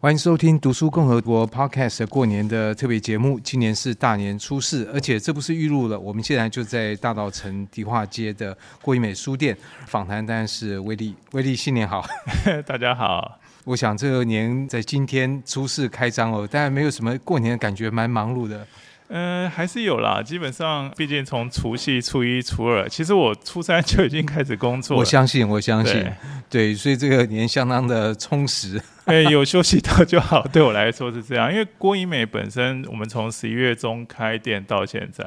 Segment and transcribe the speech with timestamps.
[0.00, 3.40] 欢迎收听《读书共和国》Podcast 过年的特别节目。
[3.40, 9.56] 今年是大年初四，而且这不是预录了，我们现在就在大稻城迪化街的郭怡美书店
[9.88, 10.24] 访谈。
[10.24, 12.06] 当然是威利，威利新年好，
[12.64, 13.40] 大家好。
[13.64, 18.64] 我想这个年在今天初四开张哦，当然没有什么过年的感觉，蛮忙碌的。
[19.08, 20.22] 嗯、呃，还是有啦。
[20.22, 25.00] 基本上，毕竟从除夕、初一、初二，其实我初三就已经开始工作了。
[25.00, 26.12] 我相信，我相信，对，
[26.48, 28.80] 对，所以这个年相当的充实。
[29.10, 31.50] 哎，有休息到就好，对我来说是这样。
[31.50, 35.24] 因为郭怡美本身，我们从十一月中开店到现在，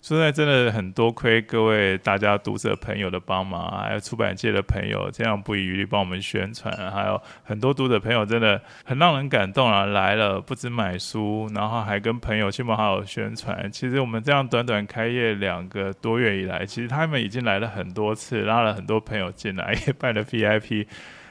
[0.00, 9.84] 说实在真的很多亏各位大家读者朋友的帮忙，还有出版界的朋友这样不遗余力帮我们宣传，还有很多读者朋友真的很让人感动啊！
[9.84, 13.68] 来了不止买书，然后还跟朋友亲朋好友宣传。
[13.72, 20.86] 其实我们这样短短开业两个多月以来，其实他们已经来了很多次，拉了很多朋友进来，也办了 VIP。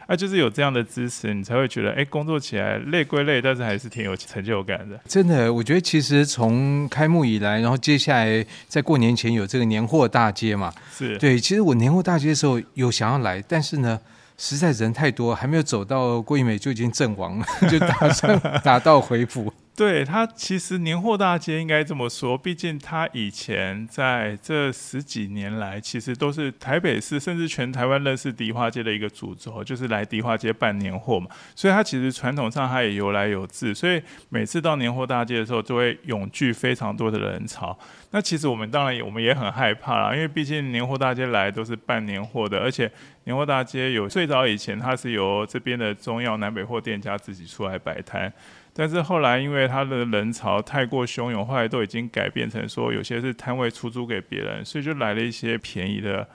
[0.06, 5.00] 啊，就是有这样的支持，你才会觉得，哎，工作起来累归累，但是还是挺有成就感的。
[5.08, 11.40] 真的，我觉得其实从开幕以来，然后接下来在过年前有这个年货大街嘛，是对。
[11.40, 14.00] 其实我年货大街的时候有想要来，但是呢，
[14.38, 19.53] 实在人太多，还没有走到郭一美就已经阵亡了， 就打算 打道回府。
[19.76, 31.28] 对，他其实年货大街应该这么说，毕竟他以前在这十几年来，其实都是台北市甚至全台湾认识迪化街的一个主轴，就是来迪化街办年货嘛。
[31.56, 37.76] 所以他其实传统上他也由来有自，所以每次到年货大街的时候，就会涌聚非常多的人潮。
[38.12, 42.90] 那其实我们当然也我们也很害怕啦，因为毕竟年货大街来都是办年货的，而且
[43.24, 48.32] 年货大街有最早以前它是由这边的中药南北货店家自己出来摆摊。
[48.76, 56.28] 但是后来，因为他的人潮太过汹涌，后来都已经改变成说，有些是摊位出租给别人，所以就来了一些便宜的，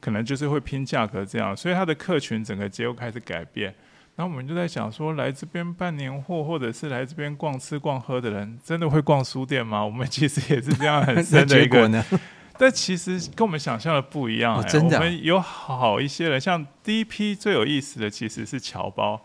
[0.00, 3.74] 可能就是会拼价格这样，所以他的客群整个结构开始改变。
[4.16, 9.84] 然后我们就在想说，来这边办年货，或者是来这边逛吃逛喝的人，真的会逛书店吗？
[9.84, 12.04] 我们其实也是这样很深的一个，
[12.58, 19.22] 但其实跟我们想象的不一样，真的，我们有好一些人，像第一批最有意思的其实是侨胞。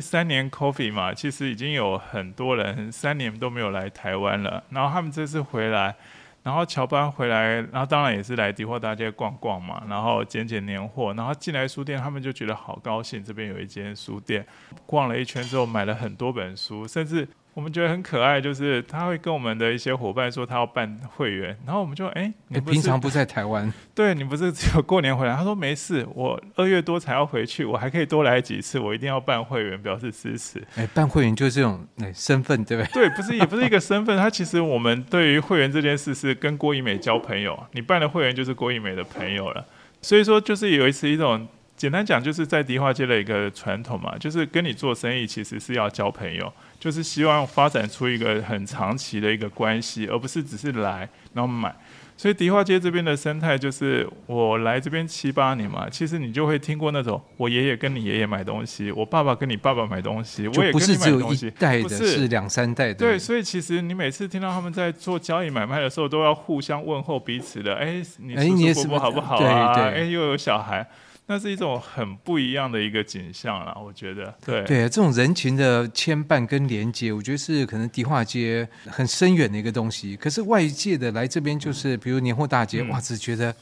[0.00, 4.62] 三年 Coffee 嘛，其实已经有很多人三年都没有来台湾了。
[4.70, 5.94] 然后他们这次回来，
[6.42, 14.46] 然后乔班回来，然后当然也是来迪货大街逛逛嘛，然后捡捡年货，然后进来书店，他们就觉得好高兴，这边有一间书店。
[14.86, 17.28] 逛了一圈之后，买了很多本书，甚至。
[17.54, 23.72] 我们觉得很可爱，就是他会跟我们的一些伙伴说他要办会员，然后我们就哎，你平常不在台湾？
[23.94, 25.36] 对，你不是只有过年回来？
[25.36, 30.60] 他说没事，我二月多才要回去，我还可以多来几次，我一定要办会员表示支持。
[30.74, 33.08] 哎，办会员就是这种哎身份，对不对？
[33.08, 39.64] 对，不是也不是一个身份，他其实我们对于会员这件事是跟郭怡美交朋友，你办了会员就是郭怡美的朋友了，
[40.02, 41.46] 所以说就是有一次一种。
[41.84, 46.50] 简单讲，就是在迪化街的一个传统嘛，就是跟你做生意，其实是要交朋友，
[46.80, 51.76] 就是希望发展出一个很长期的一个关系，而不是只是来然后买。
[52.16, 62.94] 所以迪化街这边的生态就是，我来这边七八年嘛，其实你就会听过那种，我爷爷跟你爷爷买东西，我爸爸跟你爸爸买东西，我也跟你买东西，代的是两三代的。
[62.94, 67.74] 对，所以其实你每次听到他们在做交易买卖的时候，都要互相问候彼此的。
[67.74, 68.34] 哎，你
[68.72, 69.74] 叔叔伯伯好不好啊？
[69.74, 70.88] 哎，又有小孩。
[71.26, 74.34] 那是一种很不一样的一个景象啦，我觉得。
[74.44, 80.14] 对对，这种人情的牵绊跟连接，我觉得是可能迪化街很深远的一个东西。
[80.16, 83.54] 可是外界的来这边，就是比如年货大街，嗯、哇，只觉得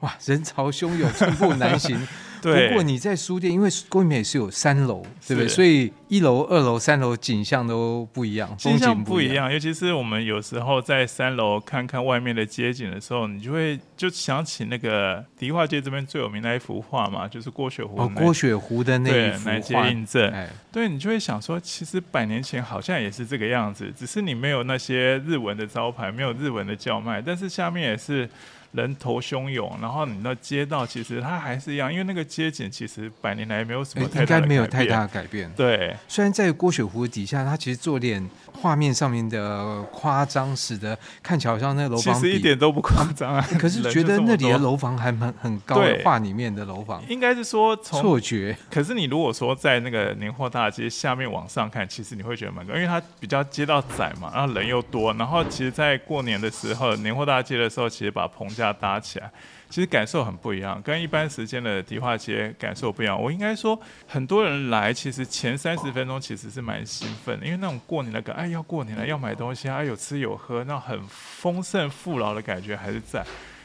[0.00, 2.00] 哇人潮汹涌，寸步难行。
[2.40, 5.48] 对，不过你在书店，因为郭怡美是有三楼，对不对？
[5.48, 9.52] 所以一楼、二楼、三楼景象都不一样，景象不一样。
[9.52, 18.00] 尤其是我们有时候在三楼看看外面的街景的时候，你就会就想起那个迪化街这边最有名的一幅画嘛，就是郭雪湖。
[18.00, 19.82] 哦，郭雪湖的那一幅画。
[19.82, 20.30] 对，印证。
[20.32, 28.28] 哎，对，你就会想说，其实百年前好像也是这个样子，只是你没有那些日文的招牌，没有日文的叫卖，但是下面也是。
[28.72, 35.50] 人头汹涌，然后你的街道其实它还是一样，因为那个街景其实百年来没有什么应该没有太大的改变。
[35.56, 43.44] 对，虽然在郭雪湖底下，它其实做点画面上面的夸张，使得看起来好像那楼房其实一点都不夸张啊。
[43.58, 48.56] 可是觉得那里的楼房还蛮很高，画里面的楼房应该是说错觉。
[48.70, 58.48] 可是你如果说在那个年货大街下面往上看，其实你会觉得蛮高，因为它比较街道窄嘛，然后人又多，然后其实，在过年的时候，年货大街的时候，其实把棚。
[58.60, 59.30] 架搭起来，
[59.70, 63.20] 其实感受很不一样，跟一般时间的迪化街感受不一样。
[63.20, 73.24] 我应该说，很多人来，其实前三十分钟其实是蛮兴奋的，因为那种过年的感，哎，要过年了，要买东西，哎，有吃有喝，那很丰盛富饶的感觉还是在，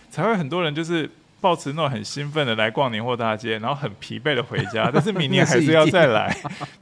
[0.09, 1.09] 才会很多人就是。
[1.41, 6.35] 抱持那种很兴奋的来逛年货大街，然后很疲惫的回家， 但是明年还是要再来。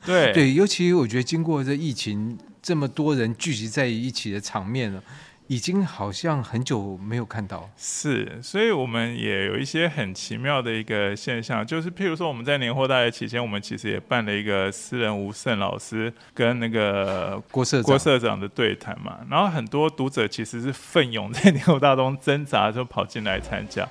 [0.05, 5.03] 对对，尤其我觉得经过这疫情，这么多人聚集在一起的场面了。
[5.47, 23.87] 已经好像很久没有看到，是，所以我们也有一些很奇妙的一个现象，就是譬如说我们在年货大学期间，我们其实也办了一个私人吴胜老师跟那个郭社郭社长的对谈嘛，然后很多读者其实是奋勇在年货大中挣扎，就跑进来参加。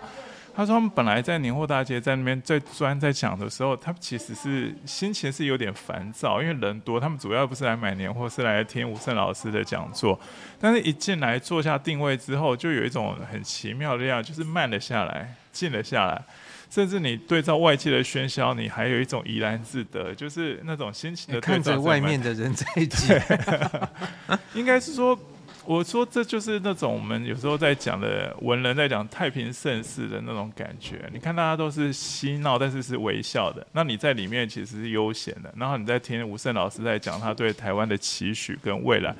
[0.54, 7.00] 他说：“他们本来在年货大街在那边在专在讲的时候，他们其实是心情是有点烦躁，因为人多。
[7.00, 10.20] 他们主要不是来买年货，是来听吴胜老师的讲座。
[10.60, 16.22] 但是一进来坐下定位之后，就有一种很奇妙的样，就是慢了下来，静了下来。
[16.70, 21.52] 甚至你对照外界的喧嚣，你还有一种怡然自得，就是那种心情的对照。
[21.52, 23.14] 看着外面的人在挤，
[24.52, 25.19] 应该是说。”
[25.64, 31.08] 我说这就是那种我们有时候在讲的文人在讲太平盛世的那种感觉。
[31.12, 33.66] 你看大家都是嬉闹，但是是微笑的。
[33.72, 35.50] 那你在里面其实是悠闲的。
[35.56, 37.98] 然后你在听吴胜老师在讲他对台湾的。
[38.02, 39.14] 期许跟未来，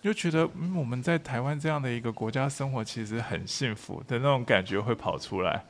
[0.00, 1.90] 就觉得嗯我们在台湾这样的。
[1.90, 4.16] 一个国家生活其实很幸福的。
[4.18, 5.60] 那种感觉会跑出来。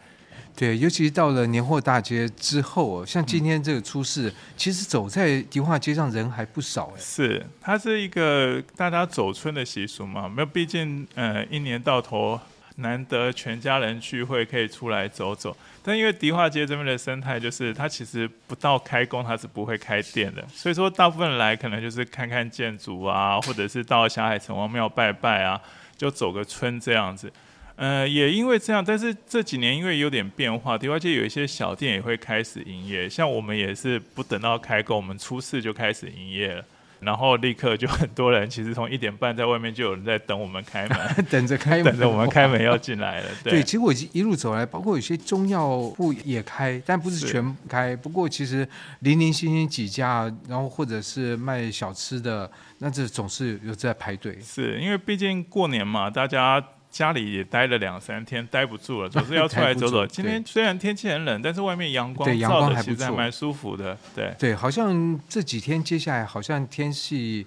[0.57, 6.93] 对，尤其到了年货大街之后，像今天这个出事，其实走在迪化街上人还不少。
[6.99, 10.29] 是，它是一个大家走春的习俗嘛？
[10.29, 12.39] 没有，毕竟呃，一年到头
[12.77, 15.57] 难得全家人聚会，可以出来走走。
[15.83, 20.47] 但因为迪化街这边的生态，就是它其实不到开工，它是不会开店的。
[20.53, 25.59] 所以说，大部分来可能就是看看建筑啊，或者是到霞海城隍庙拜拜啊，
[25.97, 27.33] 就走个春这样子。
[27.81, 33.09] 呃，也因为这样，但是这几年因为有点变化，迪化街有一些小店也会开始营业。
[33.09, 36.63] 像我们也是不等到开工，我们初四就开始营业了，
[37.01, 40.99] 然后立刻就很多人，其实从一点半在外面就有人在等我们开门，
[41.31, 43.31] 等着开门，等着我们开门要进来了。
[43.43, 47.97] 对，对，其实我一路走来，包括有些中药铺也开，但不是全开。
[47.97, 48.69] 不过其实
[48.99, 54.39] 零零星星几家，然后或者是卖小吃的，那这总是有在排队。
[54.43, 56.63] 是因为毕竟过年嘛，大家。
[56.91, 60.07] 家里也待了两三天，待不住了， 总是要出来走走。
[60.07, 63.97] 今天虽然天气很冷，但是外面阳光照的其实还蛮舒服的。
[64.15, 67.47] 对对，好像这几天接下来好像天气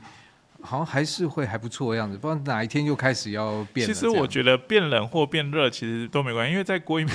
[0.61, 3.85] 好像还是会还不错的样子，不知道哪一天又开始要变。
[3.85, 7.11] 其实我觉得变冷或变热其实都没关系，因为在郭一梅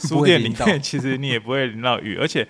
[0.00, 2.46] 书店里面，其实你也不会淋到雨，而且。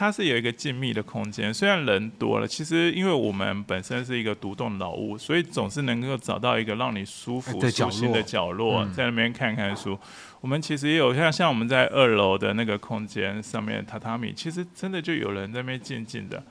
[0.00, 9.98] 它是有一个静谧的空间，虽然人多了，其实因为我们本身是一个独栋老屋，所以总是能够找到一个让你舒服、舒心的角落，在那边看看书。
[10.40, 16.42] 我们其实也有像像我们在二楼的那个空间上面榻榻米，其实真的就有人在那边静静的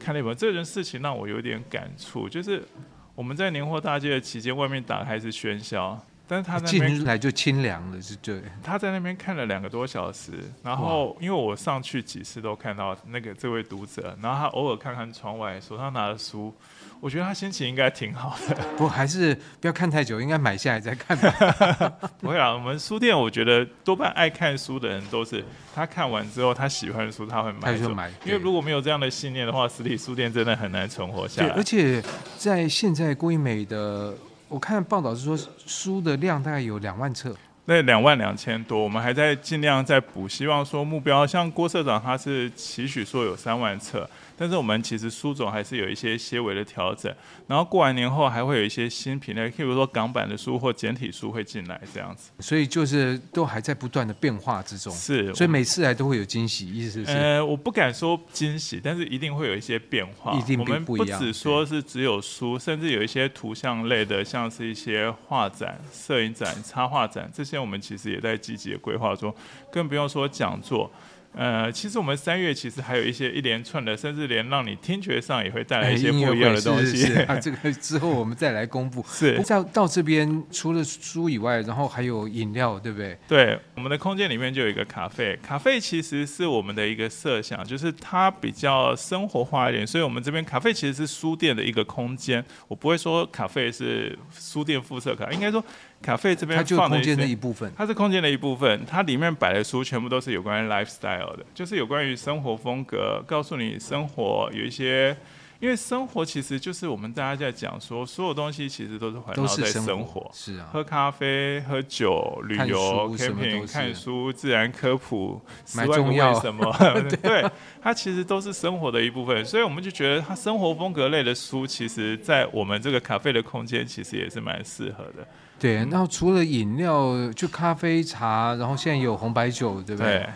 [0.00, 0.34] 看那本。
[0.34, 2.66] 这件事情让我有点感触，就是
[3.14, 6.02] 我们在年货大街的期间，外面打开是喧嚣。
[6.26, 8.40] 但是他进来就清凉了，是对。
[8.62, 10.32] 他在那边看了两个多小时，
[10.62, 16.50] 然后因为我上去几次都看到那个这位读者，然后他偶尔看看窗外，手上拿的书，
[16.98, 18.56] 我觉得他心情应该挺好的。
[18.78, 21.92] 不，还是不要看太久，应该买下来再看吧。
[22.18, 25.44] 不会啊，我们书店我觉得多半爱看书的人都是
[25.74, 28.10] 他看完之后他喜欢的书他会买，他就买。
[28.24, 31.48] 因为如果没有这样的信念的话，实体书店真的很难存活下来。
[31.48, 32.02] 对，而且
[32.38, 34.14] 在现在郭一美的。
[34.48, 35.36] 我看报道是说，
[35.66, 44.08] 书的量大概有两万册，那两万两千多，我们还在尽量在补，希望说目标，像郭社长他是期许说有三万册。
[44.36, 47.14] 但是我们其实书种还是有一些些微的调整，
[47.46, 54.92] 然后过完年后还会有一些新品类，譬如说港版的书或简体书会进来这样子，所以就是都还在不断的变化之中。
[54.92, 57.12] 是，所以每次来都会有惊喜，意思是？
[57.12, 60.32] 呃，我不敢说惊喜，但是一定会有一些变化。
[60.32, 60.70] 一定不一样。
[60.70, 69.34] 我们不只说是只有书，甚至有一些图像类的，像是一些画展、摄影展、插画展，这些我们其实也在积极的规划中，
[69.70, 70.90] 更不用说讲座。
[71.36, 76.96] 呃，其实我们三月其实还有一些一连串的，甚至连让你听觉上也会带来一些不一样的东西。
[76.96, 79.04] 是是啊，这个之后我们再来公布。
[79.08, 79.36] 是。
[79.42, 83.18] 到到这边除了书以外，然后还有饮料，对不对？
[83.26, 85.36] 对，我们的空间里面就有一个咖啡。
[85.42, 92.44] 咖啡其实是我们的一个设想，就是它比较生活化一点，所以我们这边咖啡其实是书店的一个空间。
[92.68, 95.62] 我不会说咖啡是书店附设卡，应该说。
[96.04, 98.84] 咖啡这边它就是空间的一部分，它是空间的一部分。
[98.84, 105.16] 它里面摆的书全部都是有关于 lifestyle 的，就是有关于生活风格，告诉你生活有一些
[105.60, 115.40] 因为生活其实就是我们大家在讲说，所有东西其实都是环绕在生活，是啊，喝咖啡、喝酒、旅游、camping、看书、自然科普、
[115.74, 116.70] 买中药什么，
[117.22, 117.48] 对，
[117.80, 119.42] 它其实都是生活的一部分。
[119.42, 125.26] 所以我们就觉得，它生活风格类的书，其实在我们这个咖啡的空间，其实也是蛮适合的。
[125.58, 130.18] 对，然后除了饮料，就咖啡、茶，然后现在有红白酒，对不对？
[130.18, 130.26] 对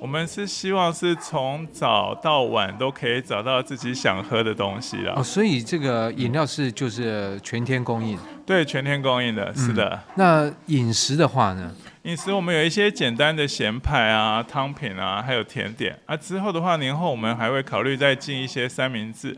[0.00, 5.14] 我们是希望是从早到晚都可以找到自己想喝的东西了。
[5.16, 8.16] 哦，所以这个饮料是就是全天供应？
[8.46, 9.90] 对，全天供应的，是的。
[9.90, 11.74] 嗯，那饮食的话呢？
[12.04, 15.98] 饮食我们有一些简单的咸派啊、汤品啊，还有甜点。
[16.06, 19.36] 啊，之后的话，年后我们还会考虑再进一些三明治，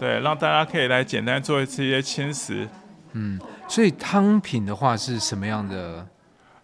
[0.00, 2.66] 对，让大家可以来简单做一次一些轻食。
[3.12, 6.06] 嗯，所以汤品的话是什么样的？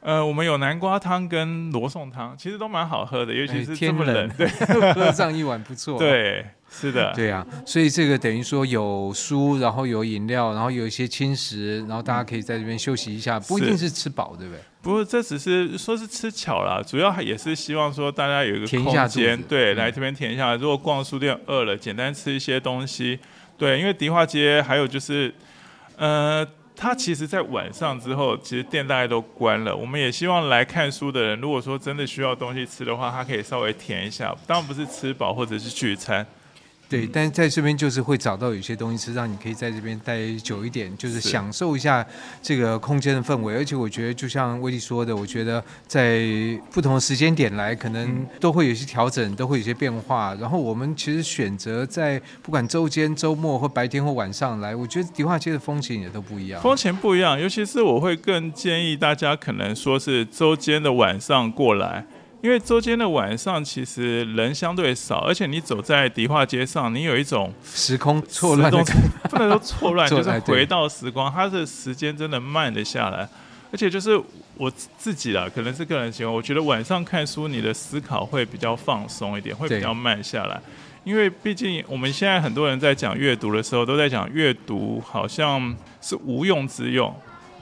[0.00, 4.46] 呃，我们有南瓜汤跟罗宋汤，其实都蛮好喝的，尤其是这么冷，对，
[4.92, 5.98] 喝上一碗不错。
[5.98, 14.60] 对，是的，对啊，所以这个等于说有书，然后有饮料，然后有一些轻食，然后大家可以在这边休息一下，不一定是吃饱，对不对？
[14.82, 20.54] 不是，这只是说是吃巧了，主要也是希望说大家有一个空间，对，来这边填一下。
[20.54, 23.18] 如果逛书店饿了，简单吃一些东西，
[23.56, 25.32] 对，因为迪化街还有就是，
[25.96, 26.46] 呃。
[26.76, 29.74] 它其实，在晚上之后，其实店大概都关了。
[29.74, 34.34] 我们也希望来看书的人，如果说真的需要东西吃的话，他可以稍微填一下。
[34.44, 36.26] 当然不是吃饱或者是聚餐。
[36.87, 42.07] 对，但是在这边就是会找到有些东西是，让你可以在这边待久一点，就是享受一下
[42.43, 43.55] 这个空间的氛围。
[43.55, 46.23] 而且我觉得，就像威利说的，我觉得在
[46.71, 50.35] 不同的时间点来，可能都会有一些调整，都会有些变化。
[50.35, 56.61] 然后我们其实选择在不管周间、周末或白天或晚上来，我觉得迪化街的风情也都不一样。
[56.62, 62.05] 风情不一样，尤其是我会更建议大家，可能说是周间的晚上过来。
[62.44, 68.70] 因为周间的晚上其实人相对少，而且你走在迪化街上，你有一种时空错乱，
[69.30, 73.26] 不能说错乱， 就是回到时光，它的时间真的慢了下来。
[73.72, 74.20] 而且就是
[74.58, 80.60] 我自己啦，可能是个人行为，我觉得晚上看书，你的思考会比较放松一点，会比较慢下来。
[81.02, 87.10] 因为毕竟我们现在很多人在讲阅读的时候，都在讲阅读好像是无用之用。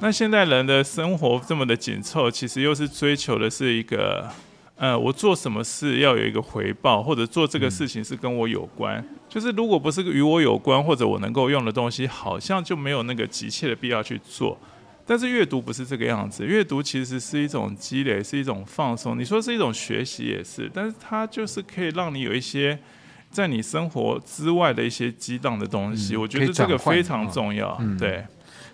[0.00, 4.28] 那现在人的生活这么的紧凑，其实又是追求的是一个。
[4.82, 8.96] 呃，我做什么事要有一个回报，或者做这个事情是跟我有关。
[8.98, 14.58] 嗯、就是如果不是与我有关，或者我能够用的东西，好像就没有那个急切的必要去做。
[15.06, 19.16] 但是阅读不是这个样子，阅读其实是一种积累，是一种放松。
[19.16, 22.76] 你说是一种学习也是，但是它就是可以让你有一些
[23.30, 26.16] 在你生活之外的一些激荡的东西。
[26.16, 28.24] 嗯、我觉得这个非常重要，嗯、对。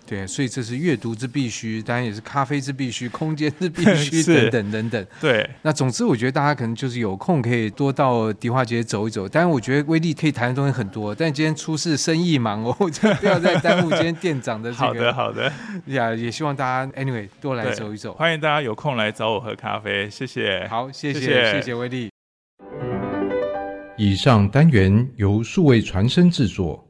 [0.09, 5.07] 对，所以这是阅读之必须，当然也是咖啡之必须，空间之必 须，等等等等。
[5.21, 9.29] 对，那总之我觉得大家可能就是有空可以多到迪化街走一走。
[9.29, 14.83] 当然，我觉得威力可以谈的东西很多，但今天出事生意忙哦， 就不要再耽误今天店长的这个。
[14.89, 15.53] 好的，好的。
[15.93, 18.15] 呀，也希望大家 anyway 多来走一走。
[18.15, 20.67] 欢迎大家有空来找我喝咖啡，谢谢。
[20.67, 22.09] 好，谢谢，谢谢，谢谢威力。
[23.95, 26.88] 以上单元由数位传声制作。